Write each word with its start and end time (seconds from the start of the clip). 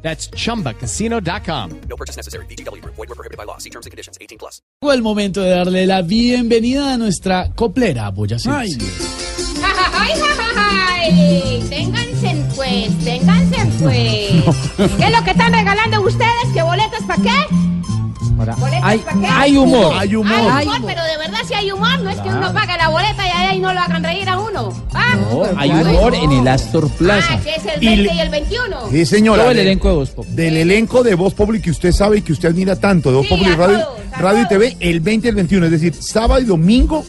That's 0.00 0.30
chumbacasino.com. 0.30 1.80
No 1.88 1.96
purchase 1.96 2.16
necessary. 2.16 2.46
BGW. 2.46 2.82
Void 2.84 2.96
were 2.96 3.14
prohibited 3.14 3.36
by 3.36 3.44
law. 3.44 3.58
See 3.58 3.70
terms 3.70 3.84
and 3.84 3.90
conditions. 3.90 4.16
18 4.20 4.38
plus. 4.38 4.62
Llegó 4.80 4.92
el 4.92 5.02
momento 5.02 5.42
de 5.42 5.50
darle 5.50 5.86
la 5.86 6.02
bienvenida 6.02 6.94
a 6.94 6.96
nuestra 6.96 7.50
coplera 7.54 8.10
boyacense. 8.10 8.78
¡Ay, 9.92 10.12
ay! 10.56 11.64
Ténganse 11.68 12.36
pues, 12.54 12.98
ténganse 13.04 13.56
pues. 13.82 14.44
¿Qué 14.98 15.04
es 15.04 15.18
lo 15.18 15.24
que 15.24 15.30
están 15.30 15.52
regalando 15.52 16.02
ustedes? 16.02 16.52
¿Qué 16.54 16.62
boletas 16.62 17.02
para 17.04 17.22
qué? 17.22 17.67
¿Boletas 18.38 18.80
Hay, 18.82 19.02
hay 19.30 19.56
humor. 19.56 19.92
Hay 19.96 20.14
humor, 20.14 20.80
pero 20.86 21.02
de 21.04 21.16
verdad 21.18 21.38
si 21.46 21.54
hay 21.54 21.70
humor, 21.70 22.00
no 22.00 22.10
es 22.10 22.20
que 22.20 22.28
uno 22.28 22.52
pague 22.52 22.76
la 22.76 22.88
boleta 22.88 23.26
y 23.26 23.30
ahí 23.30 23.58
no 23.60 23.72
lo 23.72 23.80
hagan 23.80 24.02
reír 24.04 24.28
a 24.28 24.38
uno. 24.38 24.72
Ah, 24.94 25.14
Hay 25.56 25.70
humor 25.70 26.14
en 26.14 26.32
el 26.32 26.48
Astor 26.48 26.88
Plaza. 26.90 27.26
ah 27.32 27.40
que 27.42 27.54
es 27.54 27.64
el 27.76 27.82
Y 27.82 27.86
20 27.86 28.02
le- 28.04 28.14
y 28.14 28.20
el 28.20 28.28
21. 28.30 28.76
Sí, 28.90 29.06
señora. 29.06 29.42
Todo 29.42 29.50
el 29.52 29.58
elenco 29.58 29.88
de 29.88 29.94
Voz 29.94 30.10
Populi. 30.10 30.34
Del 30.36 30.56
elenco 30.56 31.02
de 31.02 31.14
Voz 31.14 31.34
Populi 31.34 31.60
que 31.60 31.70
usted 31.70 31.92
sabe 31.92 32.18
y 32.18 32.22
que 32.22 32.32
usted 32.32 32.48
admira 32.50 32.76
tanto, 32.76 33.10
de 33.10 33.16
Voz 33.16 33.26
Sí, 33.26 33.34
Populi 33.34 33.54
Radio, 33.54 33.78
todos, 33.80 33.98
Radio 34.20 34.42
y. 34.42 34.48
TV, 34.48 34.76
el 34.80 35.00
20 35.00 35.26
y 35.26 35.30
el 35.30 35.34
21, 35.36 35.64
es 35.66 35.72
decir, 35.72 35.94
sábado 35.94 36.40
y 36.40 36.44
domingo, 36.44 37.04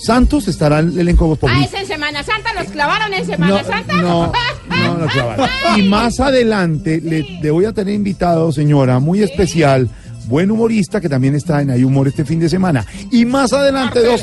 Santos 0.00 0.46
estará 0.46 0.78
el 0.78 0.98
elenco 0.98 1.24
de 1.24 1.28
Voz 1.30 1.38
Ah, 1.38 1.40
Populi. 1.48 1.64
es 1.64 1.74
en 1.74 1.86
Semana 1.86 2.22
Santa, 2.22 2.52
los 2.54 2.70
clavaron 2.70 3.12
en 3.14 3.26
Semana 3.26 3.64
Santa. 3.64 3.94
no, 3.94 4.32
no, 4.68 4.98
no, 4.98 5.06
claro. 5.06 5.44
Y 5.76 5.82
más 5.82 6.20
adelante 6.20 7.00
le, 7.02 7.22
le 7.42 7.50
voy 7.50 7.64
a 7.64 7.72
tener 7.72 7.94
invitado, 7.94 8.52
señora, 8.52 8.98
muy 9.00 9.22
especial, 9.22 9.88
buen 10.28 10.50
humorista 10.50 11.00
que 11.00 11.08
también 11.08 11.34
está 11.34 11.62
en 11.62 11.70
Hay 11.70 11.82
Humor 11.84 12.08
este 12.08 12.24
fin 12.24 12.38
de 12.38 12.48
semana. 12.48 12.84
Y 13.10 13.24
más 13.24 13.52
adelante 13.52 14.00
dos, 14.04 14.22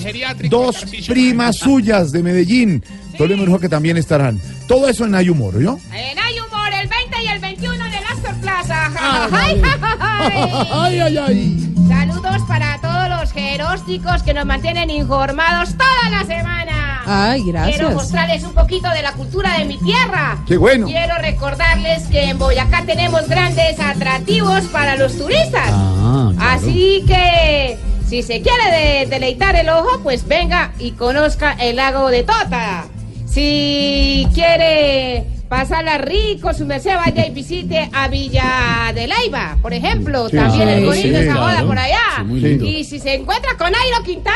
dos 0.50 0.86
primas 1.08 1.58
suyas 1.58 2.12
de 2.12 2.24
Medellín, 2.24 2.84
Tolio 3.18 3.38
Merujo, 3.38 3.60
que 3.60 3.70
también 3.70 3.98
estarán. 3.98 4.40
Todo 4.68 4.88
eso 4.88 5.06
en 5.06 5.16
Hay 5.16 5.30
Humor, 5.30 5.60
¿yo? 5.60 5.78
En 5.94 6.20
Hay 6.20 6.36
Humor, 6.40 6.70
el 6.82 6.88
20 6.88 7.24
y 7.24 7.28
el 7.28 7.40
21 7.40 7.86
en 7.86 7.94
el 7.94 8.04
Astor 8.04 8.36
Plaza. 8.36 8.92
¡Ay, 9.32 9.62
ay! 10.00 10.32
Ay, 10.72 11.00
ay, 11.00 11.18
ay. 11.18 11.74
Saludos 11.88 12.42
para 12.48 12.80
todos 12.82 13.10
los 13.10 13.32
jerósticos 13.32 14.24
que 14.24 14.34
nos 14.34 14.46
mantienen 14.46 14.90
informados 14.90 15.76
toda 15.78 16.10
la 16.12 16.24
semana. 16.26 16.75
Ay, 17.06 17.44
gracias. 17.46 17.78
Quiero 17.78 17.92
mostrarles 17.94 18.44
un 18.44 18.54
poquito 18.54 18.90
de 18.90 19.02
la 19.02 19.14
cultura 19.14 19.58
de 19.60 19.66
mi 19.66 19.78
tierra. 19.78 20.38
Qué 20.48 20.58
bueno. 20.58 20.88
Quiero 20.88 21.16
recordarles 21.20 22.04
que 22.08 22.24
en 22.30 22.38
Boyacá 22.40 22.84
tenemos 22.86 23.28
grandes 23.28 23.80
atractivos 23.80 24.62
para 24.66 24.96
los 24.96 25.18
turistas. 25.18 25.70
Ah, 25.70 26.32
claro. 26.36 26.52
Así 26.58 27.04
que 27.08 27.78
si 28.08 28.22
se 28.24 28.42
quiere 28.42 28.72
de- 28.72 29.06
deleitar 29.08 29.56
el 29.56 29.70
ojo, 29.70 30.00
pues 30.04 30.28
venga 30.28 30.72
y 30.80 30.92
conozca 30.92 31.54
el 31.60 31.76
lago 31.78 32.10
de 32.10 32.24
Tota. 32.24 32.86
Si 33.26 34.28
quiere 34.34 35.26
pasarla 35.50 35.98
rico, 35.98 36.54
su 36.54 36.66
merced 36.66 36.96
vaya 36.96 37.28
y 37.28 37.32
visite 37.32 37.90
a 37.94 38.08
Villa 38.08 38.92
de 38.94 39.08
Leyva, 39.08 39.58
por 39.62 39.74
ejemplo. 39.74 40.30
Sí, 40.30 40.38
También 40.38 40.70
el 40.70 40.86
bonito 40.86 41.08
sí, 41.20 41.24
esa 41.24 41.34
boda 41.36 41.52
claro. 41.52 41.68
por 41.68 41.78
allá. 41.80 42.00
Sí, 42.18 42.24
muy 42.24 42.40
lindo. 42.40 42.66
y 42.66 42.84
si 42.84 43.00
se 43.00 43.16
encuentra 43.16 43.52
con 43.58 43.68
Airo 43.68 44.04
Quintana, 44.06 44.36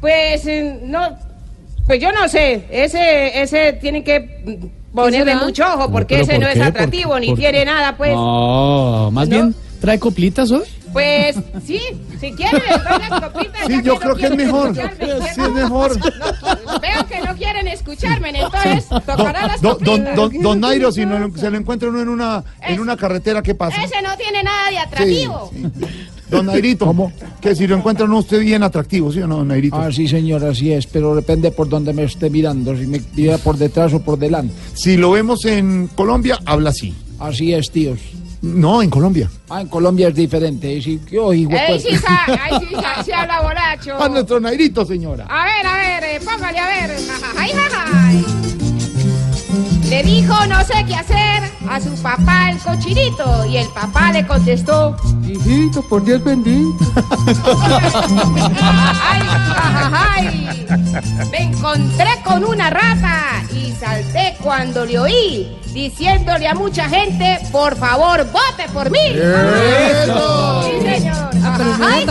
pues 0.00 0.46
eh, 0.46 0.78
no, 0.84 1.16
pues 1.88 2.00
yo 2.00 2.12
no 2.12 2.28
sé, 2.28 2.66
ese, 2.70 3.42
ese 3.42 3.72
tienen 3.72 4.04
que 4.04 4.70
ponerle 4.94 5.34
mucho 5.36 5.64
ojo 5.66 5.90
porque 5.90 6.20
ese 6.20 6.34
¿por 6.34 6.42
no 6.42 6.46
es 6.48 6.54
qué? 6.54 6.58
¿Por 6.60 6.68
atractivo 6.68 7.14
qué? 7.14 7.20
ni 7.20 7.26
¿Por 7.30 7.38
tiene 7.38 7.64
nada, 7.64 7.96
pues. 7.96 8.12
No, 8.12 9.10
más 9.10 9.28
¿No? 9.28 9.34
bien 9.34 9.54
trae 9.80 9.98
coplitas 9.98 10.50
hoy. 10.50 10.62
Pues 10.92 11.36
sí, 11.66 11.80
si 12.18 12.32
quieren 12.32 12.62
les 12.68 12.84
doy 12.84 12.98
las 13.08 13.20
copitas. 13.20 13.66
Sí, 13.66 13.80
yo 13.82 13.94
no 13.94 14.00
creo 14.00 14.16
que 14.16 14.26
es 14.26 14.36
mejor. 14.36 14.74
Sí, 14.74 14.80
es 15.42 15.50
mejor. 15.50 15.96
No, 15.98 16.80
veo 16.80 17.06
que 17.06 17.20
no 17.20 17.36
quieren 17.36 17.68
escucharme, 17.68 18.30
entonces 18.30 18.86
tocará 18.88 19.46
las 19.46 19.60
Don, 19.60 19.78
don, 19.80 20.00
copitas. 20.00 20.16
don, 20.16 20.42
don 20.42 20.60
Nairo, 20.60 20.92
si 20.92 21.06
no, 21.06 21.30
se 21.36 21.50
lo 21.50 21.56
encuentra 21.58 21.88
uno 21.88 22.00
en 22.02 22.08
una, 22.08 22.42
en 22.62 22.80
una 22.80 22.96
carretera, 22.96 23.42
¿qué 23.42 23.54
pasa? 23.54 23.82
Ese 23.82 24.00
no 24.02 24.16
tiene 24.16 24.42
nada 24.42 24.70
de 24.70 24.78
atractivo. 24.78 25.50
Sí, 25.52 25.66
sí. 25.78 25.86
Don 26.30 26.46
Nairito, 26.46 26.86
¿cómo? 26.86 27.12
Que 27.48 27.54
si 27.56 27.66
lo 27.66 27.76
encuentra 27.76 28.04
uno 28.04 28.18
usted 28.18 28.40
bien 28.40 28.62
atractivo, 28.62 29.10
¿sí 29.10 29.20
o 29.22 29.26
no, 29.26 29.42
Nairito? 29.42 29.74
Ah, 29.76 29.90
sí, 29.90 30.06
señor, 30.06 30.44
así 30.44 30.70
es, 30.70 30.86
pero 30.86 31.14
depende 31.14 31.50
por 31.50 31.66
dónde 31.66 31.94
me 31.94 32.02
esté 32.04 32.28
mirando, 32.28 32.76
si 32.76 32.86
me 32.86 33.00
mira 33.16 33.38
por 33.38 33.56
detrás 33.56 33.94
o 33.94 34.00
por 34.00 34.18
delante. 34.18 34.52
Si 34.74 34.98
lo 34.98 35.12
vemos 35.12 35.46
en 35.46 35.86
Colombia, 35.94 36.38
habla 36.44 36.68
así. 36.68 36.94
Así 37.18 37.54
es, 37.54 37.70
tíos. 37.70 38.00
No, 38.42 38.82
en 38.82 38.90
Colombia. 38.90 39.30
Ah, 39.48 39.62
en 39.62 39.68
Colombia 39.68 40.08
es 40.08 40.14
diferente. 40.14 40.70
Y 40.74 40.82
si, 40.82 41.00
oh, 41.18 41.32
hijo, 41.32 41.50
Ahí 41.52 41.58
pues, 41.68 41.82
sí, 41.84 41.96
sa- 41.96 42.26
ahí 42.26 42.66
sí, 42.68 42.74
sa- 42.74 43.02
sí 43.02 43.12
habla 43.12 43.40
borracho. 43.40 43.98
A 43.98 44.08
nuestro 44.10 44.38
Nairito, 44.40 44.84
señora. 44.84 45.24
A 45.30 45.44
ver, 45.46 45.66
a 45.66 45.76
ver, 46.00 46.04
eh, 46.04 46.20
póngale 46.22 46.58
a 46.58 46.66
ver. 46.68 46.96
Ay, 47.34 47.50
ay, 47.54 48.24
ay. 48.26 48.47
Le 49.98 50.04
dijo 50.04 50.46
no 50.46 50.64
sé 50.64 50.84
qué 50.86 50.94
hacer 50.94 51.42
a 51.68 51.80
su 51.80 51.92
papá 52.00 52.50
el 52.52 52.58
cochinito 52.58 53.44
y 53.46 53.56
el 53.56 53.66
papá 53.70 54.12
le 54.12 54.24
contestó. 54.24 54.96
hijito, 55.26 55.82
por 55.88 56.04
Dios 56.04 56.22
bendito. 56.22 56.86
Ay, 59.02 59.22
ay, 59.56 59.90
ay. 59.92 60.66
Me 61.32 61.42
encontré 61.42 62.10
con 62.24 62.44
una 62.44 62.70
rata 62.70 63.42
y 63.52 63.72
salté 63.72 64.36
cuando 64.40 64.84
le 64.84 65.00
oí 65.00 65.58
diciéndole 65.72 66.46
a 66.46 66.54
mucha 66.54 66.88
gente, 66.88 67.40
por 67.50 67.76
favor, 67.76 68.24
vote 68.30 68.68
por 68.72 68.92
mí. 68.92 69.00
Sí, 70.64 70.80
señor. 70.80 71.30
Ay, 71.84 72.06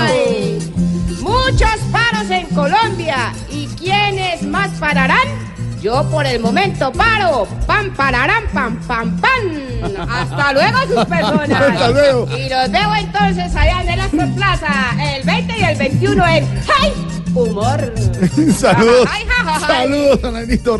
ay. 0.00 0.72
Muchos 1.20 1.78
paros 1.92 2.28
en 2.28 2.46
Colombia. 2.48 3.32
¿Y 3.48 3.68
quiénes 3.68 4.42
más 4.42 4.70
pararán? 4.80 5.49
Yo 5.80 6.06
por 6.10 6.26
el 6.26 6.40
momento 6.40 6.92
paro. 6.92 7.46
Pam, 7.66 7.94
pararán, 7.94 8.44
pam, 8.52 8.78
pam, 8.86 9.18
pam. 9.18 10.08
Hasta 10.10 10.52
luego, 10.52 10.78
sus 10.86 11.04
personas. 11.06 11.50
Hasta 11.72 11.90
luego. 11.90 12.28
Y 12.36 12.48
los 12.50 12.70
veo 12.70 12.94
entonces 12.94 13.56
allá 13.56 13.82
en 13.82 13.88
el 13.88 14.00
Astor 14.00 14.34
Plaza, 14.34 14.68
el 15.16 15.24
20 15.24 15.58
y 15.58 15.62
el 15.64 15.78
21 15.78 16.26
en 16.26 16.48
¡Hey! 16.80 17.06
Humor. 17.34 17.94
Saludos. 18.58 19.08
Saludos, 19.66 20.20
don 20.20 20.34
Nairito. 20.34 20.76